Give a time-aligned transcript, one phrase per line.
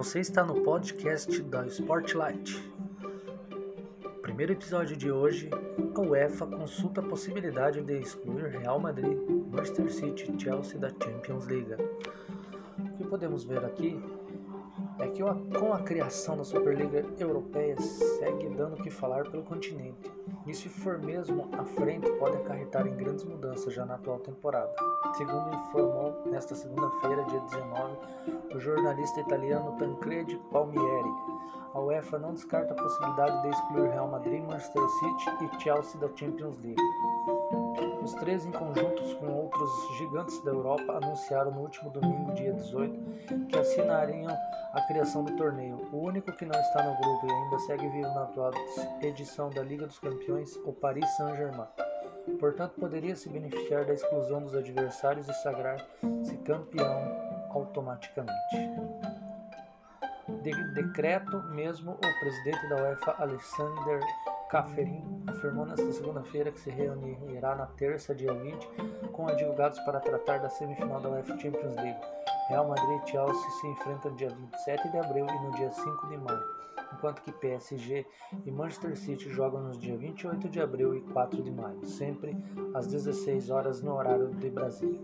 [0.00, 2.72] Você está no podcast da Sportlight.
[4.22, 5.50] Primeiro episódio de hoje,
[5.94, 9.18] a UEFA consulta a possibilidade de excluir Real Madrid,
[9.52, 11.74] Manchester City e Chelsea da Champions League.
[12.78, 14.02] O que podemos ver aqui
[15.00, 15.20] é que
[15.58, 20.10] com a criação da Superliga Europeia segue dando o que falar pelo continente.
[20.46, 24.74] E se for mesmo à frente, pode acarretar em grandes mudanças já na atual temporada.
[25.14, 27.96] Segundo informou nesta segunda-feira, dia 19,
[28.28, 31.10] o jornalista italiano Tancredi Palmieri,
[31.72, 36.08] a UEFA não descarta a possibilidade de excluir Real Madrid, Manchester City e Chelsea da
[36.14, 36.82] Champions League.
[38.02, 43.46] Os três, em conjuntos com outros gigantes da Europa, anunciaram no último domingo, dia 18,
[43.46, 44.36] que assinariam
[44.72, 45.76] a criação do torneio.
[45.92, 48.52] O único que não está no grupo e ainda segue vivo na atual
[49.00, 51.68] edição da Liga dos Campeões, o Paris Saint-Germain.
[52.38, 58.56] Portanto, poderia se beneficiar da exclusão dos adversários e sagrar-se campeão automaticamente.
[60.42, 64.00] De decreto mesmo, o presidente da UEFA, Alexander
[64.48, 68.66] Caferin afirmou nesta segunda-feira que se reunirá na terça, dia 20,
[69.12, 72.00] com advogados para tratar da semifinal da UEFA Champions League.
[72.48, 76.16] Real Madrid e Chelsea se enfrentam dia 27 de abril e no dia 5 de
[76.16, 76.44] maio,
[76.92, 78.04] enquanto que PSG
[78.44, 82.36] e Manchester City jogam nos dias 28 de abril e 4 de maio, sempre
[82.74, 85.00] às 16 horas no horário de Brasília.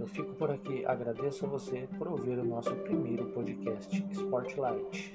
[0.00, 5.14] Eu fico por aqui, agradeço a você por ouvir o nosso primeiro podcast Sportlight.